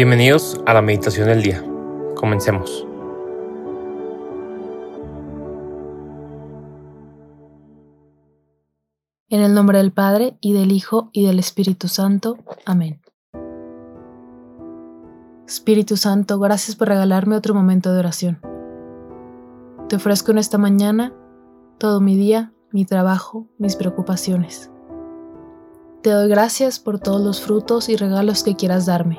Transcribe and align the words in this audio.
Bienvenidos 0.00 0.58
a 0.64 0.72
la 0.72 0.80
meditación 0.80 1.26
del 1.26 1.42
día. 1.42 1.62
Comencemos. 2.16 2.86
En 9.28 9.42
el 9.42 9.52
nombre 9.52 9.76
del 9.76 9.92
Padre, 9.92 10.38
y 10.40 10.54
del 10.54 10.72
Hijo, 10.72 11.10
y 11.12 11.26
del 11.26 11.38
Espíritu 11.38 11.88
Santo. 11.88 12.38
Amén. 12.64 13.02
Espíritu 15.46 15.98
Santo, 15.98 16.38
gracias 16.38 16.76
por 16.76 16.88
regalarme 16.88 17.36
otro 17.36 17.52
momento 17.52 17.92
de 17.92 17.98
oración. 17.98 18.40
Te 19.90 19.96
ofrezco 19.96 20.30
en 20.30 20.38
esta 20.38 20.56
mañana 20.56 21.12
todo 21.76 22.00
mi 22.00 22.16
día, 22.16 22.54
mi 22.72 22.86
trabajo, 22.86 23.48
mis 23.58 23.76
preocupaciones. 23.76 24.70
Te 26.00 26.08
doy 26.08 26.30
gracias 26.30 26.80
por 26.80 27.00
todos 27.00 27.20
los 27.20 27.42
frutos 27.42 27.90
y 27.90 27.96
regalos 27.96 28.42
que 28.42 28.56
quieras 28.56 28.86
darme. 28.86 29.18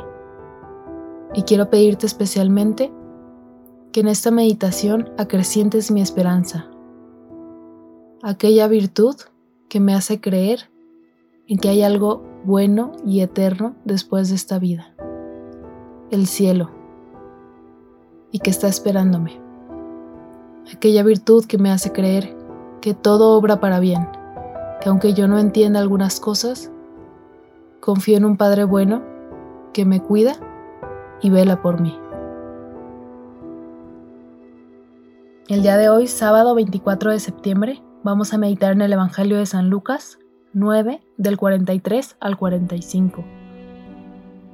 Y 1.34 1.44
quiero 1.44 1.70
pedirte 1.70 2.05
especialmente 2.05 2.91
que 3.91 4.02
en 4.02 4.08
esta 4.08 4.31
meditación 4.31 5.09
acrecientes 5.17 5.91
mi 5.91 6.02
esperanza, 6.02 6.70
aquella 8.21 8.67
virtud 8.67 9.16
que 9.70 9.80
me 9.80 9.94
hace 9.94 10.20
creer 10.20 10.70
en 11.48 11.57
que 11.57 11.70
hay 11.70 11.84
algo 11.84 12.23
bueno 12.44 12.94
y 13.05 13.21
eterno 13.21 13.76
después 13.85 14.30
de 14.30 14.35
esta 14.35 14.59
vida 14.59 14.94
el 16.12 16.27
cielo 16.27 16.70
y 18.32 18.40
que 18.40 18.49
está 18.49 18.68
esperándome. 18.68 19.40
Aquella 20.73 21.04
virtud 21.04 21.45
que 21.45 21.57
me 21.57 21.71
hace 21.71 21.91
creer 21.91 22.35
que 22.82 22.93
todo 22.93 23.38
obra 23.38 23.59
para 23.59 23.79
bien, 23.79 24.07
que 24.82 24.90
aunque 24.90 25.13
yo 25.13 25.27
no 25.27 25.40
entienda 25.40 25.79
algunas 25.79 26.20
cosas, 26.20 26.70
confío 27.79 28.18
en 28.18 28.26
un 28.26 28.38
Padre 28.38 28.66
bueno 28.66 29.01
que 29.73 29.85
me 29.85 30.01
cuida 30.01 30.35
y 31.21 31.29
vela 31.29 31.61
por 31.61 31.81
mí. 31.81 31.97
El 35.47 35.63
día 35.63 35.77
de 35.77 35.89
hoy, 35.89 36.07
sábado 36.07 36.55
24 36.55 37.11
de 37.11 37.19
septiembre, 37.19 37.83
vamos 38.03 38.33
a 38.33 38.37
meditar 38.37 38.71
en 38.71 38.81
el 38.81 38.93
Evangelio 38.93 39.37
de 39.37 39.45
San 39.45 39.69
Lucas 39.69 40.17
9 40.53 41.01
del 41.17 41.37
43 41.37 42.15
al 42.19 42.37
45. 42.37 43.23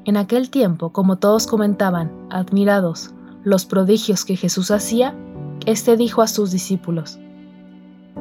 En 0.05 0.17
aquel 0.17 0.49
tiempo, 0.49 0.91
como 0.91 1.17
todos 1.17 1.47
comentaban, 1.47 2.11
admirados, 2.29 3.13
los 3.43 3.65
prodigios 3.65 4.25
que 4.25 4.35
Jesús 4.35 4.71
hacía, 4.71 5.15
éste 5.65 5.97
dijo 5.97 6.21
a 6.21 6.27
sus 6.27 6.51
discípulos, 6.51 7.19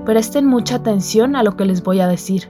Presten 0.04 0.46
mucha 0.46 0.76
atención 0.76 1.34
a 1.34 1.42
lo 1.42 1.56
que 1.56 1.64
les 1.64 1.82
voy 1.82 2.00
a 2.00 2.08
decir. 2.08 2.48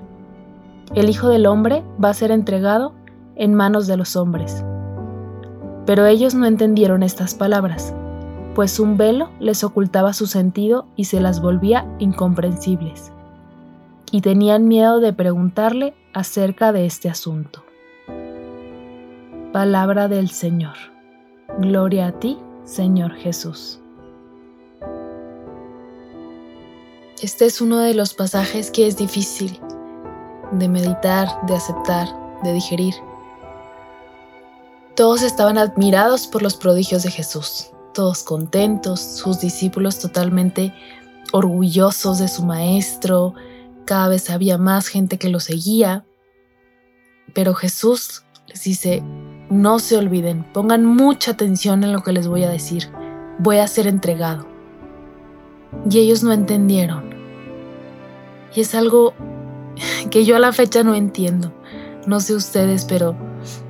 El 0.94 1.08
Hijo 1.08 1.28
del 1.28 1.47
Hombre 1.47 1.84
va 2.02 2.11
a 2.11 2.14
ser 2.14 2.30
entregado 2.30 2.94
en 3.34 3.55
manos 3.55 3.86
de 3.86 3.97
los 3.97 4.17
hombres. 4.17 4.64
Pero 5.87 6.05
ellos 6.06 6.34
no 6.34 6.47
entendieron 6.47 7.03
estas 7.03 7.34
palabras, 7.34 7.95
pues 8.55 8.81
un 8.81 8.97
velo 8.97 9.31
les 9.39 9.62
ocultaba 9.65 10.12
su 10.12 10.27
sentido 10.27 10.87
y 10.97 11.05
se 11.05 11.20
las 11.20 11.41
volvía 11.41 11.87
incomprensibles. 11.98 13.12
Y 14.11 14.20
tenían 14.20 14.67
miedo 14.67 15.01
de 15.01 15.12
preguntarle 15.12 15.95
acerca 16.12 16.73
de 16.73 16.87
este 16.87 17.09
asunto. 17.09 17.64
Palabra 19.53 20.09
del 20.09 20.29
Señor. 20.31 20.75
Gloria 21.59 22.09
a 22.09 22.12
ti, 22.12 22.39
Señor 22.64 23.14
Jesús. 23.14 23.81
Este 27.23 27.47
es 27.47 27.61
uno 27.62 27.79
de 27.79 27.95
los 27.95 28.12
pasajes 28.12 28.70
que 28.70 28.87
es 28.87 28.97
difícil 28.97 29.59
de 30.53 30.69
meditar, 30.69 31.29
de 31.47 31.55
aceptar, 31.55 32.09
de 32.42 32.53
digerir. 32.53 32.95
Todos 34.97 35.22
estaban 35.22 35.58
admirados 35.58 36.27
por 36.27 36.42
los 36.42 36.56
prodigios 36.56 37.02
de 37.02 37.11
Jesús, 37.11 37.70
todos 37.92 38.23
contentos, 38.23 39.01
sus 39.01 39.40
discípulos 39.40 39.98
totalmente 39.98 40.73
orgullosos 41.33 42.18
de 42.18 42.29
su 42.29 42.45
maestro, 42.45 43.35
cada 43.85 44.08
vez 44.08 44.30
había 44.30 44.56
más 44.56 44.89
gente 44.89 45.18
que 45.18 45.29
lo 45.29 45.39
seguía, 45.39 46.06
pero 47.35 47.52
Jesús 47.52 48.24
les 48.46 48.64
dice, 48.64 49.02
no 49.51 49.79
se 49.79 49.98
olviden, 49.98 50.51
pongan 50.55 50.86
mucha 50.86 51.33
atención 51.33 51.85
en 51.85 51.92
lo 51.92 52.02
que 52.02 52.12
les 52.12 52.27
voy 52.27 52.45
a 52.45 52.51
decir. 52.51 52.90
Voy 53.39 53.58
a 53.58 53.68
ser 53.68 53.86
entregado. 53.86 54.46
Y 55.90 55.98
ellos 55.98 56.23
no 56.23 56.33
entendieron. 56.33 57.11
Y 58.55 58.62
es 58.62 58.74
algo 58.74 59.12
que 60.11 60.24
yo 60.24 60.36
a 60.36 60.40
la 60.40 60.52
fecha 60.52 60.83
no 60.83 60.95
entiendo. 60.95 61.52
No 62.06 62.20
sé 62.20 62.35
ustedes, 62.35 62.86
pero 62.86 63.14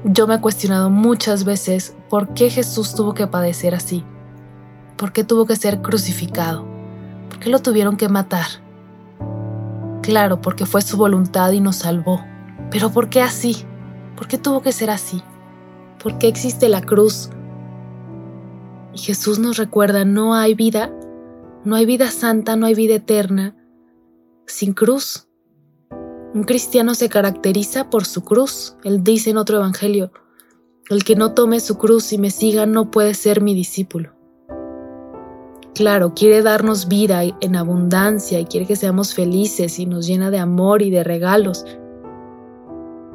yo 0.05 0.27
me 0.27 0.37
he 0.37 0.41
cuestionado 0.41 0.91
muchas 0.91 1.45
veces 1.45 1.95
por 2.09 2.35
qué 2.35 2.51
Jesús 2.51 2.95
tuvo 2.95 3.15
que 3.15 3.27
padecer 3.27 3.75
así. 3.75 4.05
¿Por 4.97 5.13
qué 5.13 5.25
tuvo 5.25 5.47
que 5.47 5.57
ser 5.57 5.83
crucificado? 5.83 6.67
¿Por 7.29 7.39
qué 7.39 7.51
lo 7.51 7.61
tuvieron 7.61 7.97
que 7.97 8.09
matar? 8.09 8.47
Claro, 10.03 10.41
porque 10.41 10.67
fue 10.67 10.83
su 10.83 10.97
voluntad 10.97 11.53
y 11.53 11.61
nos 11.61 11.77
salvó. 11.77 12.25
Pero 12.71 12.91
¿por 12.91 13.09
qué 13.11 13.23
así? 13.23 13.65
¿Por 14.17 14.29
qué 14.29 14.39
tuvo 14.39 14.63
que 14.63 14.73
ser 14.73 14.91
así? 14.91 15.23
¿Por 16.03 16.19
qué 16.19 16.29
existe 16.29 16.69
la 16.69 16.81
cruz? 16.81 17.31
Y 18.95 18.99
Jesús 18.99 19.39
nos 19.39 19.57
recuerda, 19.57 20.05
no 20.05 20.35
hay 20.35 20.55
vida, 20.55 20.91
no 21.65 21.77
hay 21.77 21.85
vida 21.85 22.11
santa, 22.11 22.57
no 22.57 22.67
hay 22.67 22.75
vida 22.75 22.95
eterna 22.95 23.55
sin 24.47 24.73
cruz. 24.73 25.29
Un 26.37 26.45
cristiano 26.45 26.95
se 26.95 27.09
caracteriza 27.09 27.89
por 27.89 28.05
su 28.05 28.23
cruz. 28.23 28.77
Él 28.85 29.03
dice 29.03 29.31
en 29.31 29.39
otro 29.39 29.57
evangelio, 29.57 30.13
el 30.91 31.03
que 31.03 31.17
no 31.17 31.33
tome 31.33 31.61
su 31.61 31.79
cruz 31.79 32.13
y 32.13 32.19
me 32.19 32.31
siga 32.31 32.67
no 32.67 32.91
puede 32.91 33.15
ser 33.15 33.41
mi 33.41 33.55
discípulo. 33.55 34.13
Claro, 35.75 36.13
quiere 36.13 36.43
darnos 36.43 36.89
vida 36.89 37.23
en 37.41 37.57
abundancia 37.57 38.39
y 38.39 38.45
quiere 38.45 38.67
que 38.67 38.77
seamos 38.77 39.15
felices 39.15 39.79
y 39.79 39.87
nos 39.87 40.07
llena 40.07 40.31
de 40.31 40.39
amor 40.39 40.83
y 40.83 40.91
de 40.91 41.05
regalos. 41.05 41.65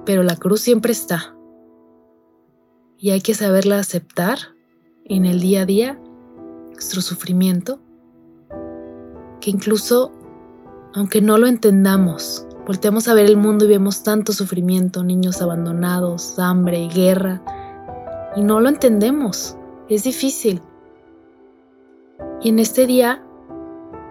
Pero 0.03 0.23
la 0.23 0.35
cruz 0.35 0.61
siempre 0.61 0.91
está 0.91 1.35
y 2.97 3.11
hay 3.11 3.21
que 3.21 3.35
saberla 3.35 3.77
aceptar 3.77 4.39
en 5.05 5.27
el 5.27 5.41
día 5.41 5.61
a 5.61 5.65
día, 5.67 6.01
nuestro 6.71 7.03
sufrimiento, 7.03 7.79
que 9.41 9.51
incluso 9.51 10.11
aunque 10.95 11.21
no 11.21 11.37
lo 11.37 11.45
entendamos, 11.45 12.47
volteamos 12.71 13.09
a 13.09 13.13
ver 13.13 13.25
el 13.25 13.35
mundo 13.35 13.65
y 13.65 13.67
vemos 13.67 14.01
tanto 14.01 14.31
sufrimiento, 14.31 15.03
niños 15.03 15.41
abandonados, 15.41 16.39
hambre, 16.39 16.87
guerra, 16.87 17.41
y 18.33 18.43
no 18.43 18.61
lo 18.61 18.69
entendemos, 18.69 19.57
es 19.89 20.05
difícil. 20.05 20.61
Y 22.41 22.47
en 22.47 22.59
este 22.59 22.87
día, 22.87 23.21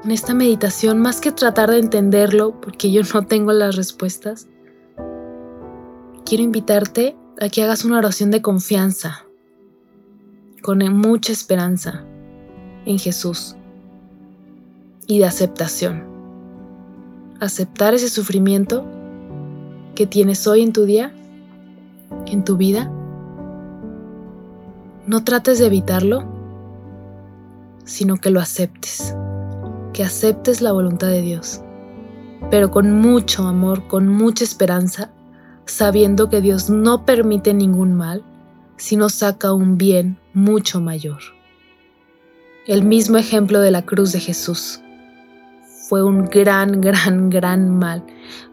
en 0.04 0.10
esta 0.10 0.34
meditación, 0.34 0.98
más 0.98 1.22
que 1.22 1.32
tratar 1.32 1.70
de 1.70 1.78
entenderlo, 1.78 2.60
porque 2.60 2.92
yo 2.92 3.00
no 3.14 3.22
tengo 3.22 3.50
las 3.54 3.76
respuestas, 3.76 4.46
quiero 6.26 6.44
invitarte 6.44 7.16
a 7.40 7.48
que 7.48 7.62
hagas 7.62 7.86
una 7.86 7.96
oración 7.96 8.30
de 8.30 8.42
confianza, 8.42 9.24
con 10.60 10.80
mucha 10.92 11.32
esperanza 11.32 12.04
en 12.84 12.98
Jesús 12.98 13.56
y 15.06 15.18
de 15.18 15.24
aceptación. 15.24 16.09
Aceptar 17.40 17.94
ese 17.94 18.08
sufrimiento 18.08 18.84
que 19.94 20.06
tienes 20.06 20.46
hoy 20.46 20.62
en 20.62 20.72
tu 20.72 20.84
día, 20.84 21.12
en 22.26 22.44
tu 22.44 22.56
vida. 22.56 22.90
No 25.06 25.24
trates 25.24 25.58
de 25.58 25.66
evitarlo, 25.66 26.24
sino 27.84 28.18
que 28.18 28.30
lo 28.30 28.40
aceptes, 28.40 29.16
que 29.92 30.04
aceptes 30.04 30.60
la 30.60 30.72
voluntad 30.72 31.08
de 31.08 31.22
Dios, 31.22 31.62
pero 32.50 32.70
con 32.70 32.92
mucho 33.00 33.46
amor, 33.48 33.88
con 33.88 34.06
mucha 34.06 34.44
esperanza 34.44 35.10
sabiendo 35.70 36.28
que 36.28 36.40
Dios 36.40 36.68
no 36.68 37.04
permite 37.04 37.54
ningún 37.54 37.94
mal, 37.94 38.24
sino 38.76 39.08
saca 39.08 39.52
un 39.52 39.78
bien 39.78 40.18
mucho 40.34 40.80
mayor. 40.80 41.20
El 42.66 42.84
mismo 42.84 43.18
ejemplo 43.18 43.60
de 43.60 43.70
la 43.70 43.82
cruz 43.82 44.12
de 44.12 44.20
Jesús. 44.20 44.80
Fue 45.90 46.04
un 46.04 46.26
gran, 46.26 46.80
gran, 46.80 47.30
gran 47.30 47.68
mal, 47.68 48.04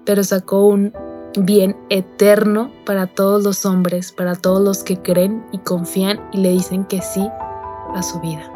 pero 0.06 0.24
sacó 0.24 0.66
un 0.66 0.92
bien 1.38 1.78
eterno 1.90 2.72
para 2.84 3.06
todos 3.06 3.44
los 3.44 3.64
hombres, 3.64 4.12
para 4.12 4.34
todos 4.34 4.60
los 4.60 4.82
que 4.82 5.00
creen 5.04 5.46
y 5.52 5.60
confían 5.60 6.20
y 6.34 6.40
le 6.40 6.50
dicen 6.50 6.84
que 6.86 7.00
sí 7.00 7.30
a 7.94 8.02
su 8.02 8.20
vida. 8.22 8.52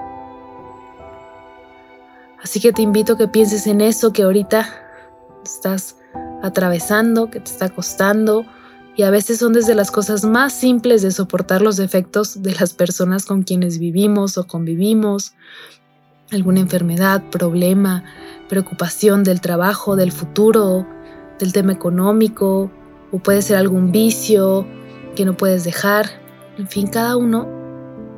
Así 2.42 2.60
que 2.60 2.74
te 2.74 2.82
invito 2.82 3.14
a 3.14 3.18
que 3.20 3.28
pienses 3.28 3.68
en 3.68 3.82
eso 3.82 4.14
que 4.14 4.24
ahorita 4.24 4.68
estás 5.46 5.98
atravesando, 6.42 7.30
que 7.30 7.40
te 7.40 7.52
está 7.52 7.70
costando, 7.70 8.48
y 8.96 9.04
a 9.04 9.12
veces 9.12 9.38
son 9.38 9.54
desde 9.54 9.76
las 9.76 9.92
cosas 9.92 10.26
más 10.26 10.54
simples 10.54 11.04
de 11.04 11.12
soportar 11.12 11.62
los 11.62 11.78
defectos 11.78 12.42
de 12.42 12.56
las 12.56 12.74
personas 12.74 13.28
con 13.28 13.44
quienes 13.44 13.78
vivimos 13.78 14.40
o 14.40 14.48
convivimos, 14.48 15.34
alguna 16.32 16.62
enfermedad, 16.62 17.24
problema, 17.30 18.04
preocupación 18.48 19.24
del 19.24 19.42
trabajo, 19.42 19.96
del 19.96 20.12
futuro, 20.12 20.88
del 21.40 21.54
tema 21.54 21.74
económico, 21.74 22.72
o 23.12 23.20
puede 23.20 23.42
ser 23.42 23.58
algún 23.58 23.92
vicio 23.92 24.66
que 25.16 25.26
no 25.26 25.36
puedes 25.36 25.64
dejar. 25.64 26.06
En 26.58 26.68
fin, 26.68 26.88
cada 26.88 27.18
uno 27.18 27.48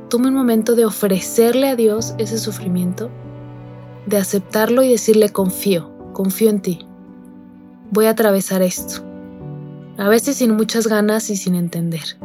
tome 0.08 0.28
un 0.28 0.34
momento 0.34 0.76
de 0.76 0.84
ofrecerle 0.84 1.68
a 1.68 1.76
Dios 1.76 2.14
ese 2.18 2.38
sufrimiento, 2.38 3.10
de 4.06 4.18
aceptarlo 4.18 4.82
y 4.82 4.90
decirle 4.90 5.30
confío, 5.30 5.90
confío 6.12 6.50
en 6.50 6.60
ti. 6.60 6.86
Voy 7.90 8.06
a 8.06 8.10
atravesar 8.10 8.62
esto. 8.62 9.02
A 9.96 10.08
veces 10.08 10.36
sin 10.36 10.52
muchas 10.52 10.86
ganas 10.86 11.30
y 11.30 11.36
sin 11.36 11.54
entender. 11.54 12.18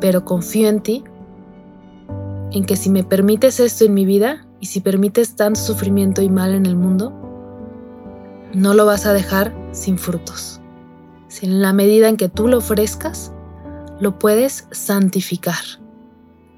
Pero 0.00 0.24
confío 0.24 0.68
en 0.68 0.80
ti, 0.80 1.04
en 2.52 2.64
que 2.64 2.76
si 2.76 2.90
me 2.90 3.04
permites 3.04 3.60
esto 3.60 3.84
en 3.84 3.94
mi 3.94 4.04
vida 4.04 4.45
y 4.60 4.66
si 4.66 4.80
permites 4.80 5.36
tanto 5.36 5.60
sufrimiento 5.60 6.22
y 6.22 6.28
mal 6.28 6.54
en 6.54 6.66
el 6.66 6.76
mundo, 6.76 7.12
no 8.54 8.74
lo 8.74 8.86
vas 8.86 9.06
a 9.06 9.12
dejar 9.12 9.54
sin 9.72 9.98
frutos. 9.98 10.60
Si 11.28 11.46
en 11.46 11.60
la 11.60 11.72
medida 11.72 12.08
en 12.08 12.16
que 12.16 12.28
tú 12.28 12.48
lo 12.48 12.58
ofrezcas, 12.58 13.32
lo 14.00 14.18
puedes 14.18 14.66
santificar. 14.70 15.62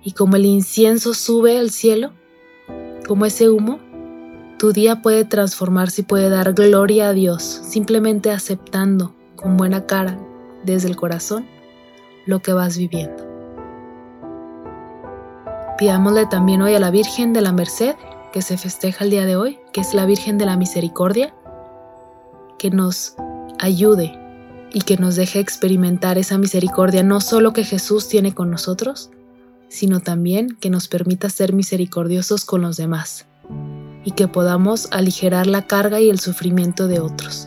Y 0.03 0.13
como 0.13 0.37
el 0.37 0.47
incienso 0.47 1.15
sube 1.15 1.59
al 1.59 1.71
cielo, 1.71 2.13
como 3.07 3.27
ese 3.27 3.49
humo, 3.49 3.81
tu 4.59 4.73
día 4.73 5.03
puede 5.03 5.25
transformarse 5.25 6.03
y 6.03 6.05
puede 6.05 6.29
dar 6.29 6.53
gloria 6.53 7.09
a 7.09 7.13
Dios 7.13 7.43
simplemente 7.43 8.31
aceptando 8.31 9.15
con 9.37 9.57
buena 9.57 9.87
cara 9.87 10.19
desde 10.65 10.89
el 10.89 10.97
corazón 10.97 11.47
lo 12.27 12.41
que 12.41 12.53
vas 12.53 12.77
viviendo. 12.77 13.28
Pidámosle 15.79 16.27
también 16.27 16.61
hoy 16.61 16.75
a 16.75 16.81
la 16.81 16.91
Virgen 16.91 17.33
de 17.33 17.41
la 17.41 17.53
Merced, 17.53 17.95
que 18.33 18.43
se 18.43 18.59
festeja 18.59 19.05
el 19.05 19.11
día 19.11 19.27
de 19.27 19.37
hoy, 19.37 19.61
que 19.73 19.81
es 19.81 19.95
la 19.95 20.07
Virgen 20.07 20.37
de 20.37 20.45
la 20.45 20.57
Misericordia, 20.57 21.33
que 22.59 22.71
nos 22.71 23.15
ayude 23.61 24.19
y 24.73 24.81
que 24.81 24.97
nos 24.97 25.15
deje 25.15 25.39
experimentar 25.39 26.19
esa 26.19 26.37
misericordia 26.37 27.05
no 27.05 27.21
solo 27.21 27.53
que 27.53 27.63
Jesús 27.63 28.09
tiene 28.09 28.35
con 28.35 28.51
nosotros, 28.51 29.11
sino 29.69 30.01
también 30.01 30.57
que 30.59 30.69
nos 30.69 30.89
permita 30.89 31.31
ser 31.31 31.53
misericordiosos 31.53 32.45
con 32.45 32.63
los 32.63 32.77
demás 32.77 33.27
y 34.05 34.11
que 34.11 34.27
podamos 34.27 34.89
aligerar 34.91 35.47
la 35.47 35.69
carga 35.69 36.01
y 36.01 36.11
el 36.11 36.19
sufrimiento 36.19 36.89
de 36.89 36.99
otros. 36.99 37.47